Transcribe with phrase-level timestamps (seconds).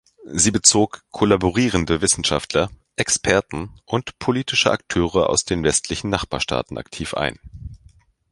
[0.25, 7.37] Sie bezog kollaborierende Wissenschaftler, Experten und politische Akteure aus den westlichen Nachbarstaaten aktiv ein.